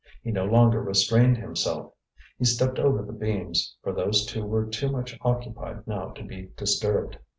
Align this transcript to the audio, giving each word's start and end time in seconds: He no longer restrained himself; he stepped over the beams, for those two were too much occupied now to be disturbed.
He 0.23 0.31
no 0.31 0.45
longer 0.45 0.81
restrained 0.81 1.37
himself; 1.37 1.93
he 2.39 2.43
stepped 2.45 2.79
over 2.79 3.03
the 3.03 3.13
beams, 3.13 3.77
for 3.83 3.93
those 3.93 4.25
two 4.25 4.43
were 4.43 4.65
too 4.65 4.89
much 4.91 5.15
occupied 5.21 5.85
now 5.85 6.09
to 6.13 6.23
be 6.23 6.49
disturbed. 6.57 7.19